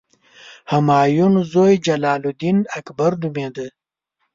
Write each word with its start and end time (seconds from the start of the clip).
همایون 0.71 1.33
زوی 1.51 1.75
جلال 1.85 2.21
الدین 2.31 2.57
اکبر 2.77 3.11
نومېده. 3.21 3.67